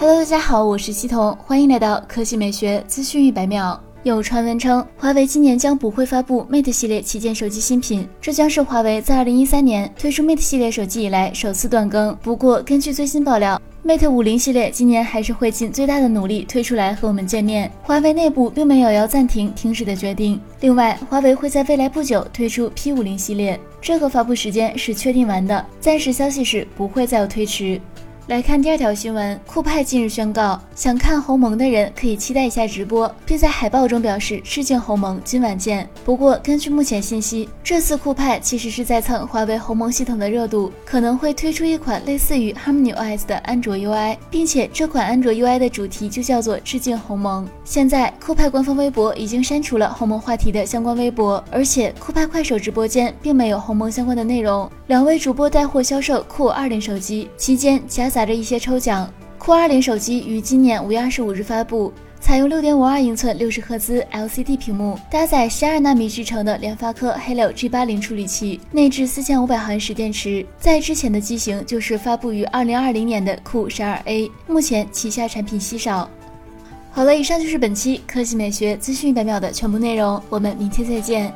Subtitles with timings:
[0.00, 3.78] Hello，大家好，我是西彤，欢迎来到科技美学资讯一百秒。
[4.02, 12.16] 有传闻称，华为今年将不会发布 Mate 系列旗舰手机新品，这将是华为在2013年推出 Mate 系列手机以来首次断更。
[12.22, 17.70] 不过，根据最新爆料，Mate 五零系列今年还是会尽最大的努力推出来和我们见面。
[17.82, 20.40] 华为内部并没有要暂停停止的决定。
[20.60, 27.78] 另外，华为会在未来不久推出 P 五零系列，这个发布时间是确定完的，暂时消息是不会再有推迟。
[28.30, 35.84] 来看第二条新闻，酷派近日宣告，想看鸿蒙的人可以期待一下直播，并在海报中表示致敬鸿蒙，今晚见。
[36.04, 47.44] 不过，根据目前信息，这次酷派其实是在蹭华为鸿蒙系统的热度，可能会推出一款类似于 Harmony OS 的安卓 UI，并且这款安卓 UI 的主题就叫做致敬鸿蒙。
[47.64, 54.70] 现在，酷派官方微博已经删除了鸿蒙话题的相关微博，而且酷派快手直播间并没有鸿蒙相关的内容。
[54.90, 58.26] 两位主播带货销售酷二零手机期间夹杂。
[58.26, 59.08] 着一些抽奖，
[59.38, 70.44] 酷二零手机于今年五月二十五日发布，采用六点五二英寸六十赫兹 LCD 屏幕，搭载十二纳米制成的联发科 Helio G 八零处理器，内置四千五百毫安时电池。
[70.58, 76.10] 在之前的机型就是发布于二零二零年的酷十二 A，目前旗下产品稀少。
[76.90, 81.32] 好了，以上就是本期科技美学资讯一百秒的全部内容，我们明天再见。